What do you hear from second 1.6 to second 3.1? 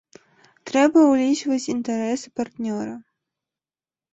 інтарэсы партнёра.